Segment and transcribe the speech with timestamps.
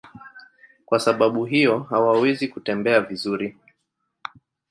[0.85, 3.55] Kwa sababu hiyo hawawezi kutembea vizuri.